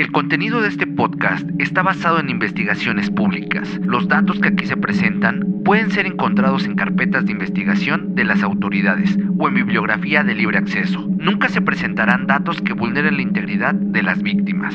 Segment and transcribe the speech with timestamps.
[0.00, 3.68] El contenido de este podcast está basado en investigaciones públicas.
[3.82, 8.42] Los datos que aquí se presentan pueden ser encontrados en carpetas de investigación de las
[8.42, 11.06] autoridades o en bibliografía de libre acceso.
[11.18, 14.74] Nunca se presentarán datos que vulneren la integridad de las víctimas.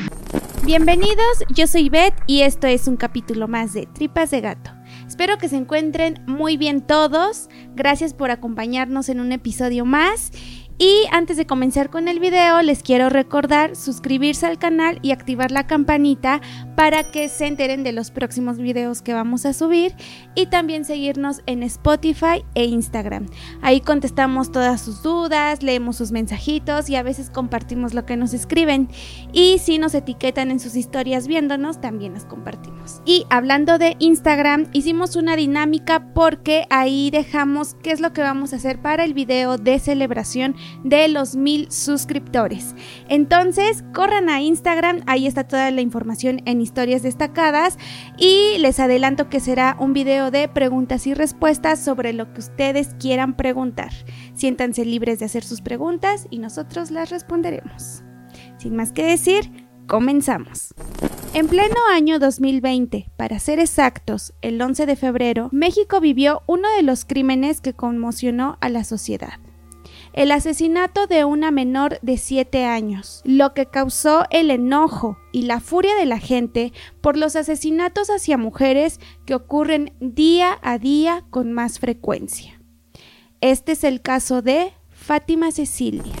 [0.64, 4.70] Bienvenidos, yo soy Beth y esto es un capítulo más de Tripas de Gato.
[5.08, 7.48] Espero que se encuentren muy bien todos.
[7.74, 10.30] Gracias por acompañarnos en un episodio más.
[10.78, 15.50] Y antes de comenzar con el video, les quiero recordar suscribirse al canal y activar
[15.50, 16.42] la campanita
[16.76, 19.94] para que se enteren de los próximos videos que vamos a subir
[20.34, 23.24] y también seguirnos en Spotify e Instagram.
[23.62, 28.34] Ahí contestamos todas sus dudas, leemos sus mensajitos y a veces compartimos lo que nos
[28.34, 28.90] escriben.
[29.32, 33.00] Y si nos etiquetan en sus historias viéndonos, también las compartimos.
[33.06, 38.52] Y hablando de Instagram, hicimos una dinámica porque ahí dejamos qué es lo que vamos
[38.52, 42.74] a hacer para el video de celebración de los mil suscriptores.
[43.08, 47.78] Entonces, corran a Instagram, ahí está toda la información en historias destacadas
[48.18, 52.94] y les adelanto que será un video de preguntas y respuestas sobre lo que ustedes
[52.98, 53.92] quieran preguntar.
[54.34, 58.02] Siéntanse libres de hacer sus preguntas y nosotros las responderemos.
[58.58, 60.74] Sin más que decir, comenzamos.
[61.34, 66.82] En pleno año 2020, para ser exactos, el 11 de febrero, México vivió uno de
[66.82, 69.38] los crímenes que conmocionó a la sociedad
[70.16, 75.60] el asesinato de una menor de 7 años, lo que causó el enojo y la
[75.60, 76.72] furia de la gente
[77.02, 82.60] por los asesinatos hacia mujeres que ocurren día a día con más frecuencia.
[83.42, 86.14] Este es el caso de Fátima Cecilia.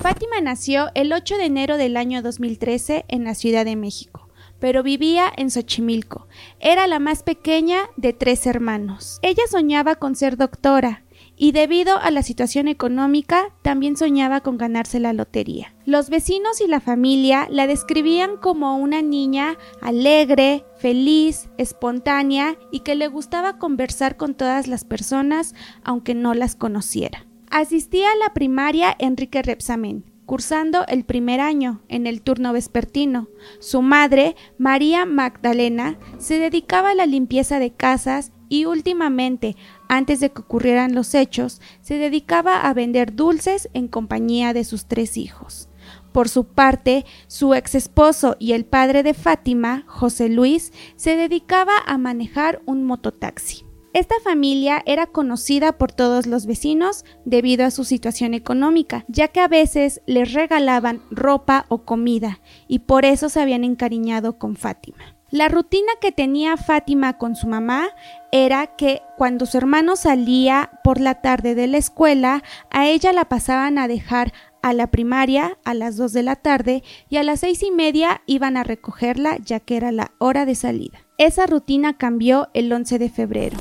[0.00, 4.26] Fátima nació el 8 de enero del año 2013 en la Ciudad de México
[4.58, 6.28] pero vivía en Xochimilco.
[6.60, 9.18] Era la más pequeña de tres hermanos.
[9.22, 11.04] Ella soñaba con ser doctora,
[11.36, 15.74] y debido a la situación económica también soñaba con ganarse la lotería.
[15.84, 22.94] Los vecinos y la familia la describían como una niña alegre, feliz, espontánea y que
[22.94, 25.54] le gustaba conversar con todas las personas
[25.84, 27.26] aunque no las conociera.
[27.50, 33.28] Asistía a la primaria Enrique Repsamen, cursando el primer año en el turno vespertino.
[33.60, 39.56] Su madre, María Magdalena, se dedicaba a la limpieza de casas y últimamente,
[39.88, 44.86] antes de que ocurrieran los hechos, se dedicaba a vender dulces en compañía de sus
[44.86, 45.68] tres hijos.
[46.12, 51.74] Por su parte, su ex esposo y el padre de Fátima, José Luis, se dedicaba
[51.86, 53.66] a manejar un mototaxi.
[53.92, 59.40] Esta familia era conocida por todos los vecinos debido a su situación económica, ya que
[59.40, 65.15] a veces les regalaban ropa o comida, y por eso se habían encariñado con Fátima.
[65.30, 67.88] La rutina que tenía Fátima con su mamá
[68.30, 73.24] era que cuando su hermano salía por la tarde de la escuela, a ella la
[73.24, 74.32] pasaban a dejar
[74.62, 78.22] a la primaria a las 2 de la tarde y a las seis y media
[78.26, 80.98] iban a recogerla ya que era la hora de salida.
[81.18, 83.58] Esa rutina cambió el 11 de febrero.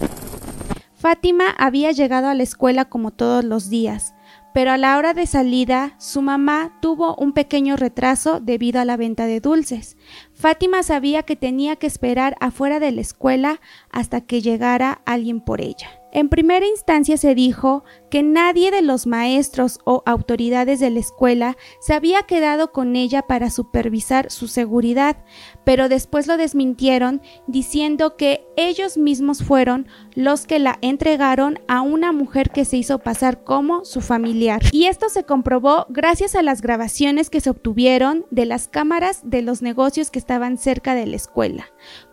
[0.96, 4.15] Fátima había llegado a la escuela como todos los días,
[4.56, 8.96] pero a la hora de salida su mamá tuvo un pequeño retraso debido a la
[8.96, 9.98] venta de dulces.
[10.34, 13.60] Fátima sabía que tenía que esperar afuera de la escuela
[13.92, 16.05] hasta que llegara alguien por ella.
[16.16, 21.58] En primera instancia se dijo que nadie de los maestros o autoridades de la escuela
[21.82, 25.18] se había quedado con ella para supervisar su seguridad,
[25.66, 32.14] pero después lo desmintieron diciendo que ellos mismos fueron los que la entregaron a una
[32.14, 34.62] mujer que se hizo pasar como su familiar.
[34.72, 39.42] Y esto se comprobó gracias a las grabaciones que se obtuvieron de las cámaras de
[39.42, 41.66] los negocios que estaban cerca de la escuela,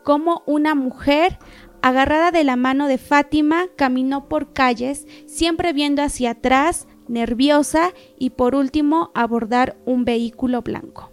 [0.02, 1.38] como una mujer
[1.82, 8.30] agarrada de la mano de Fátima, caminó por calles, siempre viendo hacia atrás, nerviosa y
[8.30, 11.10] por último abordar un vehículo blanco.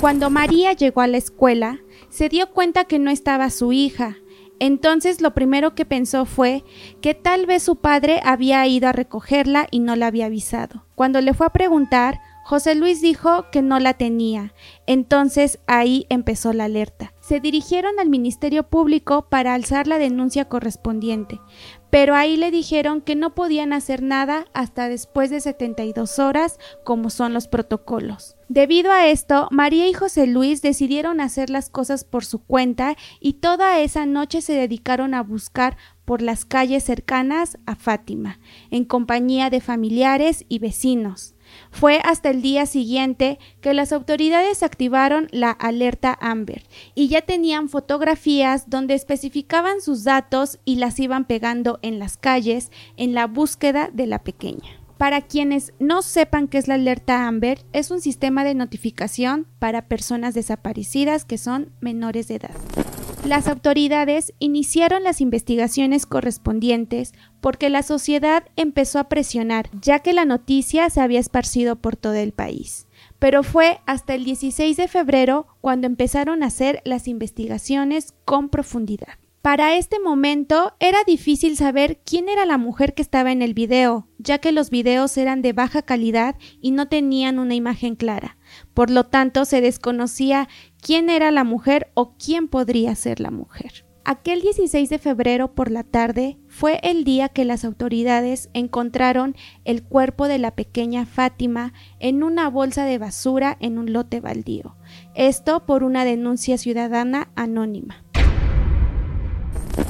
[0.00, 4.16] Cuando María llegó a la escuela, se dio cuenta que no estaba su hija.
[4.60, 6.62] Entonces lo primero que pensó fue
[7.00, 10.86] que tal vez su padre había ido a recogerla y no la había avisado.
[10.94, 14.54] Cuando le fue a preguntar, José Luis dijo que no la tenía.
[14.86, 17.13] Entonces ahí empezó la alerta.
[17.26, 21.40] Se dirigieron al Ministerio Público para alzar la denuncia correspondiente,
[21.88, 27.08] pero ahí le dijeron que no podían hacer nada hasta después de 72 horas, como
[27.08, 28.36] son los protocolos.
[28.50, 33.34] Debido a esto, María y José Luis decidieron hacer las cosas por su cuenta y
[33.34, 38.38] toda esa noche se dedicaron a buscar por las calles cercanas a Fátima,
[38.70, 41.34] en compañía de familiares y vecinos.
[41.70, 46.62] Fue hasta el día siguiente que las autoridades activaron la alerta Amber
[46.94, 52.70] y ya tenían fotografías donde especificaban sus datos y las iban pegando en las calles
[52.96, 54.80] en la búsqueda de la pequeña.
[54.98, 59.88] Para quienes no sepan qué es la alerta Amber, es un sistema de notificación para
[59.88, 62.83] personas desaparecidas que son menores de edad.
[63.24, 70.26] Las autoridades iniciaron las investigaciones correspondientes porque la sociedad empezó a presionar, ya que la
[70.26, 72.86] noticia se había esparcido por todo el país.
[73.18, 79.14] Pero fue hasta el 16 de febrero cuando empezaron a hacer las investigaciones con profundidad.
[79.40, 84.08] Para este momento era difícil saber quién era la mujer que estaba en el video,
[84.18, 88.38] ya que los videos eran de baja calidad y no tenían una imagen clara.
[88.72, 90.48] Por lo tanto, se desconocía
[90.80, 93.84] quién era la mujer o quién podría ser la mujer.
[94.06, 99.34] Aquel 16 de febrero por la tarde fue el día que las autoridades encontraron
[99.64, 104.76] el cuerpo de la pequeña Fátima en una bolsa de basura en un lote baldío.
[105.14, 108.04] Esto por una denuncia ciudadana anónima.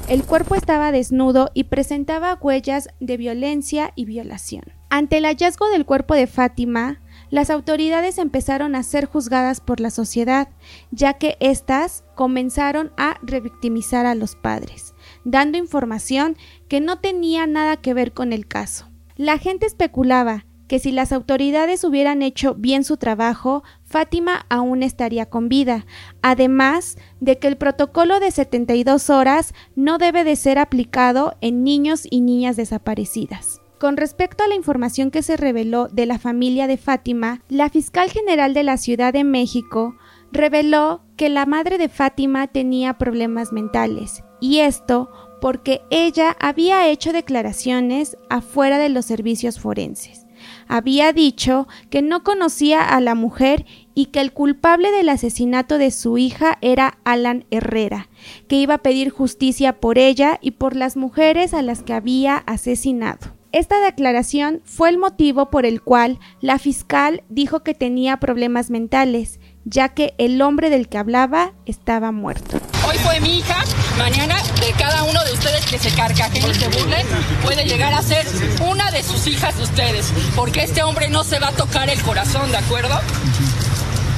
[0.09, 4.63] El cuerpo estaba desnudo y presentaba huellas de violencia y violación.
[4.91, 7.01] Ante el hallazgo del cuerpo de Fátima,
[7.35, 10.51] las autoridades empezaron a ser juzgadas por la sociedad,
[10.93, 14.95] ya que éstas comenzaron a revictimizar a los padres,
[15.25, 16.37] dando información
[16.69, 18.89] que no tenía nada que ver con el caso.
[19.17, 25.27] La gente especulaba que si las autoridades hubieran hecho bien su trabajo, Fátima aún estaría
[25.27, 25.87] con vida,
[26.23, 32.07] además de que el protocolo de 72 horas no debe de ser aplicado en niños
[32.09, 33.61] y niñas desaparecidas.
[33.85, 38.11] Con respecto a la información que se reveló de la familia de Fátima, la fiscal
[38.11, 39.95] general de la Ciudad de México
[40.33, 45.11] reveló que la madre de Fátima tenía problemas mentales, y esto
[45.43, 50.25] porque ella había hecho declaraciones afuera de los servicios forenses
[50.69, 53.65] había dicho que no conocía a la mujer
[53.95, 58.09] y que el culpable del asesinato de su hija era Alan Herrera,
[58.49, 62.37] que iba a pedir justicia por ella y por las mujeres a las que había
[62.39, 63.35] asesinado.
[63.55, 69.39] Esta declaración fue el motivo por el cual la fiscal dijo que tenía problemas mentales,
[69.65, 72.59] ya que el hombre del que hablaba estaba muerto.
[72.85, 73.63] Hoy fue mi hija,
[73.97, 77.07] mañana de cada uno de ustedes que se carcajen y se burlen,
[77.45, 78.27] puede llegar a ser
[78.69, 82.03] una de sus hijas de ustedes, porque este hombre no se va a tocar el
[82.03, 82.99] corazón, ¿de acuerdo?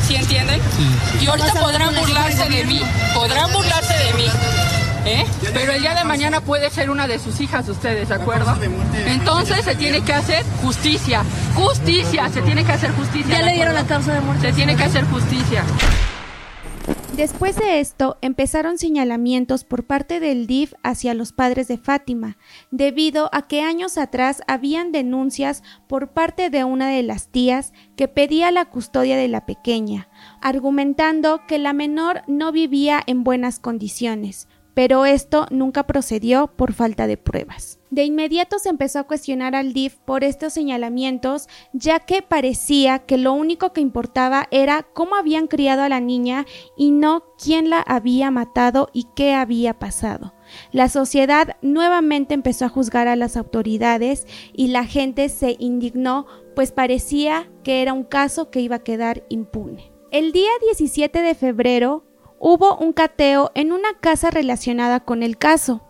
[0.09, 0.63] ¿Sí entienden?
[1.21, 2.81] Y ahorita podrán burlarse de mí,
[3.15, 4.29] podrán burlarse de mí.
[5.07, 5.25] ¿Eh?
[5.55, 8.53] Pero el día de mañana puede ser una de sus hijas de ustedes, ¿de acuerdo?
[9.07, 11.23] Entonces se tiene que hacer justicia.
[11.55, 13.39] Justicia, se tiene que hacer justicia.
[13.39, 14.49] Ya le dieron la causa de muerte.
[14.49, 15.65] Se tiene que hacer justicia.
[17.17, 22.37] Después de esto, empezaron señalamientos por parte del DIF hacia los padres de Fátima,
[22.71, 28.07] debido a que años atrás habían denuncias por parte de una de las tías que
[28.07, 30.09] pedía la custodia de la pequeña,
[30.43, 37.07] argumentando que la menor no vivía en buenas condiciones, pero esto nunca procedió por falta
[37.07, 37.79] de pruebas.
[37.89, 43.17] De inmediato se empezó a cuestionar al DIF por estos señalamientos, ya que parecía que
[43.17, 46.45] lo único que importaba era cómo habían criado a la niña
[46.77, 50.35] y no quién la había matado y qué había pasado.
[50.73, 56.71] La sociedad nuevamente empezó a juzgar a las autoridades y la gente se indignó, pues
[56.71, 59.97] parecía que era un caso que iba a quedar impune.
[60.13, 62.06] El día 17 de febrero,
[62.39, 65.83] hubo un cateo en una casa relacionada con el caso,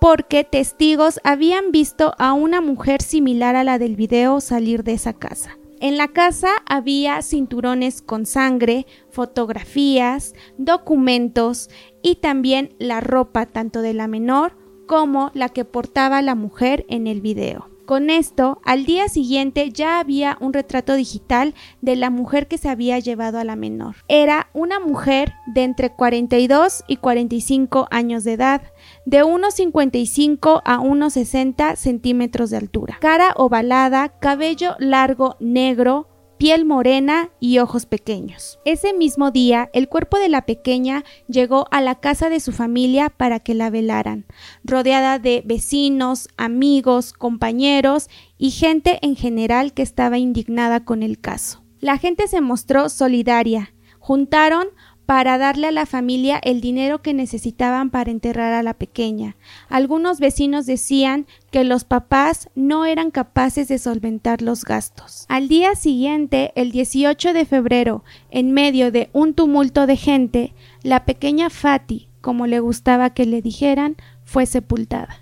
[0.00, 5.12] porque testigos habían visto a una mujer similar a la del video salir de esa
[5.12, 5.58] casa.
[5.80, 11.70] En la casa había cinturones con sangre, fotografías, documentos
[12.02, 17.08] y también la ropa tanto de la menor como la que portaba la mujer en
[17.08, 17.71] el video.
[17.86, 22.68] Con esto, al día siguiente ya había un retrato digital de la mujer que se
[22.68, 23.96] había llevado a la menor.
[24.08, 28.62] Era una mujer de entre 42 y 45 años de edad,
[29.04, 36.08] de unos 55 a unos 60 centímetros de altura, cara ovalada, cabello largo negro,
[36.42, 38.58] piel morena y ojos pequeños.
[38.64, 43.10] Ese mismo día, el cuerpo de la pequeña llegó a la casa de su familia
[43.10, 44.26] para que la velaran,
[44.64, 51.62] rodeada de vecinos, amigos, compañeros y gente en general que estaba indignada con el caso.
[51.78, 53.72] La gente se mostró solidaria.
[54.00, 54.66] Juntaron
[55.12, 59.36] para darle a la familia el dinero que necesitaban para enterrar a la pequeña.
[59.68, 65.26] Algunos vecinos decían que los papás no eran capaces de solventar los gastos.
[65.28, 71.04] Al día siguiente, el 18 de febrero, en medio de un tumulto de gente, la
[71.04, 75.21] pequeña Fati, como le gustaba que le dijeran, fue sepultada.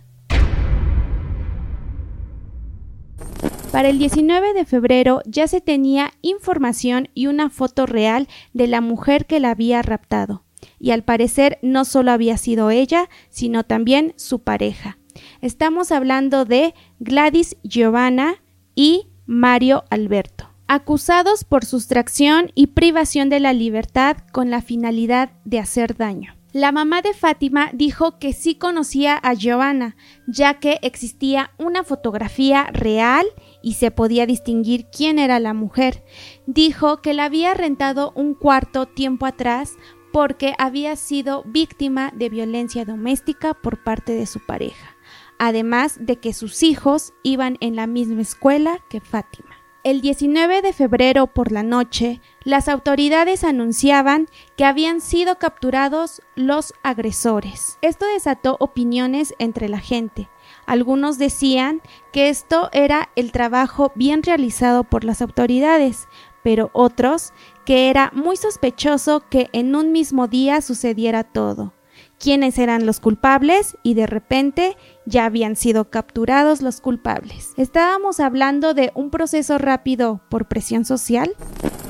[3.73, 8.81] Para el 19 de febrero ya se tenía información y una foto real de la
[8.81, 10.45] mujer que la había raptado,
[10.79, 14.99] y al parecer no solo había sido ella, sino también su pareja.
[15.41, 18.43] Estamos hablando de Gladys Giovanna
[18.75, 25.61] y Mario Alberto, acusados por sustracción y privación de la libertad con la finalidad de
[25.61, 26.40] hacer daño.
[26.53, 32.69] La mamá de Fátima dijo que sí conocía a Giovanna, ya que existía una fotografía
[32.73, 33.25] real
[33.63, 36.03] y se podía distinguir quién era la mujer.
[36.47, 39.77] Dijo que la había rentado un cuarto tiempo atrás
[40.13, 44.97] porque había sido víctima de violencia doméstica por parte de su pareja,
[45.39, 49.60] además de que sus hijos iban en la misma escuela que Fátima.
[49.83, 56.75] El 19 de febrero por la noche, las autoridades anunciaban que habían sido capturados los
[56.83, 57.79] agresores.
[57.81, 60.29] Esto desató opiniones entre la gente.
[60.67, 61.81] Algunos decían
[62.13, 66.09] que esto era el trabajo bien realizado por las autoridades,
[66.43, 67.33] pero otros
[67.65, 71.73] que era muy sospechoso que en un mismo día sucediera todo
[72.21, 74.77] quiénes eran los culpables y de repente
[75.11, 77.53] ya habían sido capturados los culpables.
[77.57, 81.35] Estábamos hablando de un proceso rápido por presión social.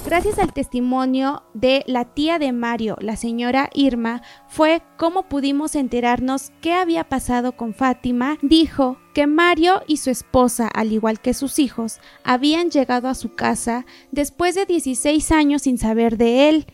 [0.07, 6.51] Gracias al testimonio de la tía de Mario, la señora Irma, fue como pudimos enterarnos
[6.63, 8.39] qué había pasado con Fátima.
[8.41, 13.35] Dijo que Mario y su esposa, al igual que sus hijos, habían llegado a su
[13.35, 16.67] casa después de 16 años sin saber de él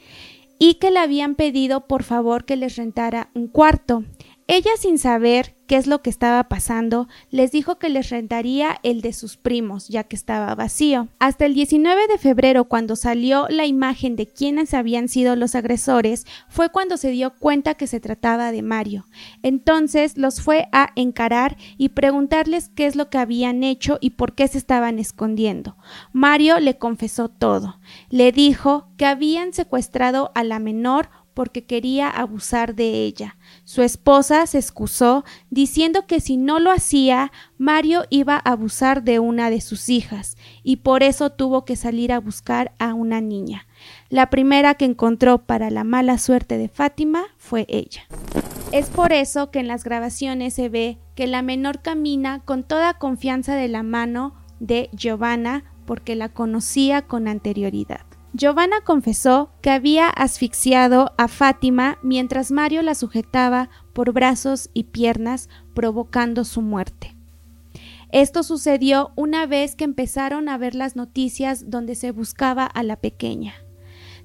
[0.58, 4.04] y que le habían pedido por favor que les rentara un cuarto.
[4.46, 9.00] Ella sin saber qué es lo que estaba pasando, les dijo que les rentaría el
[9.00, 11.08] de sus primos, ya que estaba vacío.
[11.18, 16.26] Hasta el 19 de febrero, cuando salió la imagen de quienes habían sido los agresores,
[16.48, 19.06] fue cuando se dio cuenta que se trataba de Mario.
[19.42, 24.34] Entonces los fue a encarar y preguntarles qué es lo que habían hecho y por
[24.34, 25.76] qué se estaban escondiendo.
[26.12, 27.78] Mario le confesó todo.
[28.10, 33.36] Le dijo que habían secuestrado a la menor porque quería abusar de ella.
[33.64, 39.18] Su esposa se excusó diciendo que si no lo hacía, Mario iba a abusar de
[39.18, 43.66] una de sus hijas, y por eso tuvo que salir a buscar a una niña.
[44.08, 48.04] La primera que encontró para la mala suerte de Fátima fue ella.
[48.72, 52.94] Es por eso que en las grabaciones se ve que la menor camina con toda
[52.94, 58.06] confianza de la mano de Giovanna porque la conocía con anterioridad.
[58.32, 65.48] Giovanna confesó que había asfixiado a Fátima mientras Mario la sujetaba por brazos y piernas,
[65.74, 67.16] provocando su muerte.
[68.12, 72.96] Esto sucedió una vez que empezaron a ver las noticias donde se buscaba a la
[72.96, 73.54] pequeña.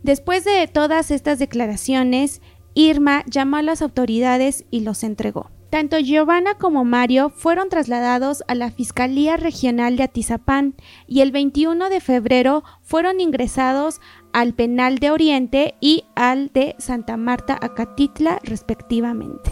[0.04, 2.42] Después de todas estas declaraciones,
[2.74, 5.50] Irma llamó a las autoridades y los entregó.
[5.72, 10.76] Tanto Giovanna como Mario fueron trasladados a la Fiscalía Regional de Atizapán
[11.08, 14.02] y el 21 de febrero fueron ingresados
[14.34, 19.50] al Penal de Oriente y al de Santa Marta Acatitla respectivamente.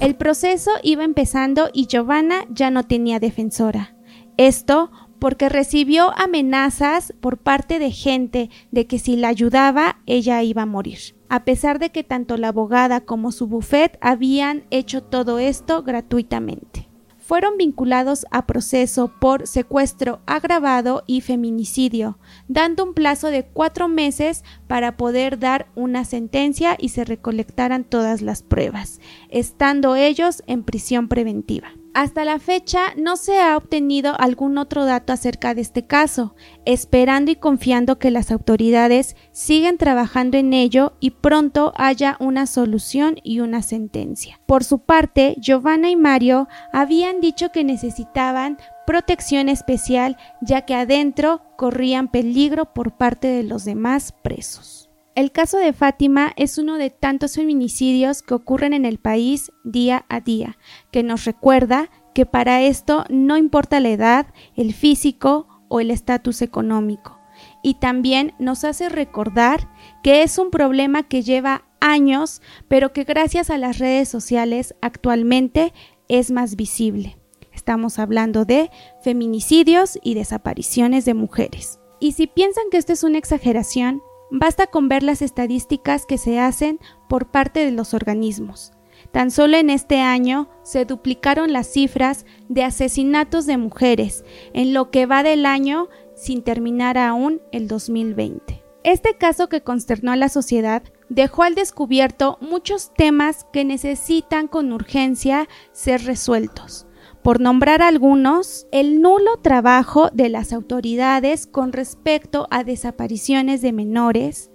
[0.00, 3.94] El proceso iba empezando y Giovanna ya no tenía defensora.
[4.38, 10.62] Esto porque recibió amenazas por parte de gente de que si la ayudaba ella iba
[10.62, 15.38] a morir a pesar de que tanto la abogada como su bufet habían hecho todo
[15.38, 16.88] esto gratuitamente.
[17.18, 24.44] Fueron vinculados a proceso por secuestro agravado y feminicidio, dando un plazo de cuatro meses
[24.68, 31.08] para poder dar una sentencia y se recolectaran todas las pruebas, estando ellos en prisión
[31.08, 31.72] preventiva.
[31.96, 36.34] Hasta la fecha no se ha obtenido algún otro dato acerca de este caso,
[36.66, 43.16] esperando y confiando que las autoridades siguen trabajando en ello y pronto haya una solución
[43.22, 44.38] y una sentencia.
[44.44, 51.40] Por su parte, Giovanna y Mario habían dicho que necesitaban protección especial ya que adentro
[51.56, 54.85] corrían peligro por parte de los demás presos.
[55.16, 60.04] El caso de Fátima es uno de tantos feminicidios que ocurren en el país día
[60.10, 60.58] a día,
[60.90, 66.42] que nos recuerda que para esto no importa la edad, el físico o el estatus
[66.42, 67.18] económico.
[67.62, 69.70] Y también nos hace recordar
[70.02, 75.72] que es un problema que lleva años, pero que gracias a las redes sociales actualmente
[76.08, 77.16] es más visible.
[77.54, 78.70] Estamos hablando de
[79.00, 81.80] feminicidios y desapariciones de mujeres.
[82.00, 86.40] Y si piensan que esto es una exageración, Basta con ver las estadísticas que se
[86.40, 88.72] hacen por parte de los organismos.
[89.12, 94.90] Tan solo en este año se duplicaron las cifras de asesinatos de mujeres en lo
[94.90, 98.64] que va del año sin terminar aún el 2020.
[98.82, 104.72] Este caso que consternó a la sociedad dejó al descubierto muchos temas que necesitan con
[104.72, 106.85] urgencia ser resueltos
[107.26, 114.52] por nombrar algunos, el nulo trabajo de las autoridades con respecto a desapariciones de menores,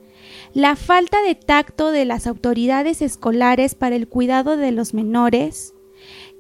[0.54, 5.74] la falta de tacto de las autoridades escolares para el cuidado de los menores,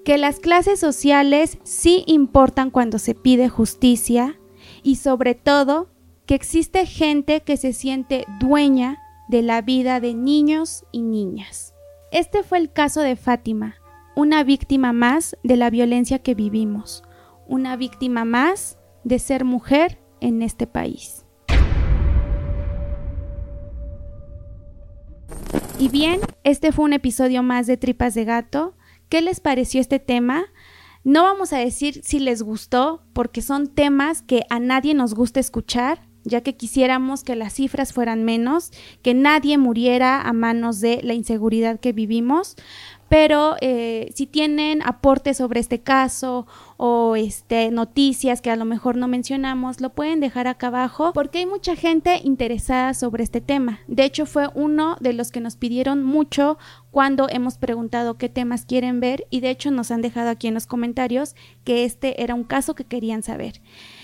[0.05, 4.39] que las clases sociales sí importan cuando se pide justicia
[4.83, 5.89] y sobre todo
[6.25, 11.73] que existe gente que se siente dueña de la vida de niños y niñas.
[12.13, 13.80] Este fue el caso de Fátima,
[14.15, 17.03] una víctima más de la violencia que vivimos,
[17.47, 21.25] una víctima más de ser mujer en este país.
[25.79, 28.75] Y bien, este fue un episodio más de Tripas de Gato.
[29.09, 30.45] ¿Qué les pareció este tema?
[31.03, 35.39] No vamos a decir si les gustó, porque son temas que a nadie nos gusta
[35.39, 41.01] escuchar, ya que quisiéramos que las cifras fueran menos, que nadie muriera a manos de
[41.01, 42.55] la inseguridad que vivimos,
[43.11, 48.95] pero eh, si tienen aportes sobre este caso o este, noticias que a lo mejor
[48.95, 53.81] no mencionamos, lo pueden dejar acá abajo porque hay mucha gente interesada sobre este tema.
[53.87, 56.57] De hecho, fue uno de los que nos pidieron mucho
[56.89, 60.53] cuando hemos preguntado qué temas quieren ver y de hecho nos han dejado aquí en
[60.53, 63.61] los comentarios que este era un caso que querían saber.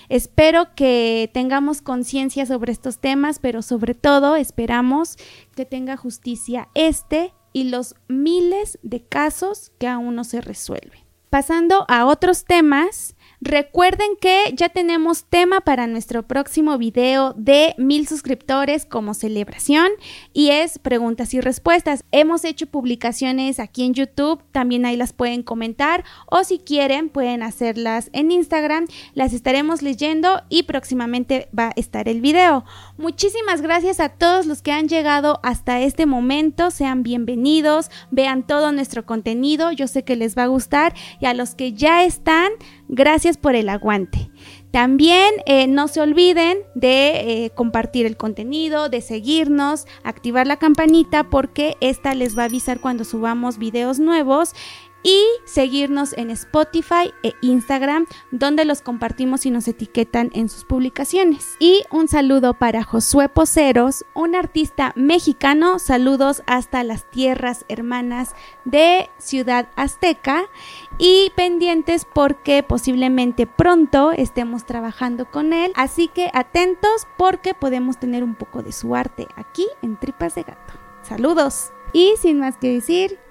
[0.09, 5.15] Espero que tengamos conciencia sobre estos temas, pero sobre todo esperamos
[5.55, 10.99] que tenga justicia este y los miles de casos que aún no se resuelven.
[11.31, 18.07] Pasando a otros temas, Recuerden que ya tenemos tema para nuestro próximo video de mil
[18.07, 19.89] suscriptores como celebración
[20.33, 22.03] y es preguntas y respuestas.
[22.11, 27.43] Hemos hecho publicaciones aquí en YouTube, también ahí las pueden comentar o si quieren pueden
[27.43, 32.65] hacerlas en Instagram, las estaremos leyendo y próximamente va a estar el video.
[32.97, 38.71] Muchísimas gracias a todos los que han llegado hasta este momento, sean bienvenidos, vean todo
[38.71, 42.51] nuestro contenido, yo sé que les va a gustar y a los que ya están,
[42.89, 44.29] Gracias por el aguante.
[44.71, 51.23] También eh, no se olviden de eh, compartir el contenido, de seguirnos, activar la campanita
[51.29, 54.53] porque esta les va a avisar cuando subamos videos nuevos
[55.03, 61.55] y seguirnos en Spotify e Instagram, donde los compartimos y nos etiquetan en sus publicaciones.
[61.59, 65.79] Y un saludo para Josué Poceros, un artista mexicano.
[65.79, 68.33] Saludos hasta las tierras hermanas
[68.65, 70.43] de Ciudad Azteca
[70.97, 75.71] y pendientes porque posiblemente pronto estemos trabajando con él.
[75.75, 80.43] Así que atentos porque podemos tener un poco de su arte aquí en Tripas de
[80.43, 80.73] Gato.
[81.03, 81.71] Saludos.
[81.93, 83.17] Y sin más que decir,